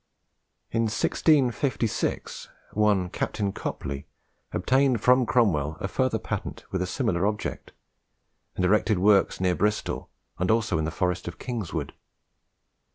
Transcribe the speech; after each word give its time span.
In 0.71 0.85
1656, 0.87 2.49
one 2.73 3.11
Captain 3.11 3.51
Copley 3.53 4.07
obtained 4.51 4.99
from 4.99 5.27
Cromwell 5.27 5.77
a 5.79 5.87
further 5.87 6.17
patent 6.17 6.65
with 6.71 6.81
a 6.81 6.87
similar 6.87 7.27
object; 7.27 7.71
and 8.55 8.65
erected 8.65 8.97
works 8.97 9.39
near 9.39 9.53
Bristol, 9.53 10.09
and 10.39 10.49
also 10.49 10.79
in 10.79 10.85
the 10.85 10.89
Forest 10.89 11.27
of 11.27 11.37
Kingswood. 11.37 11.93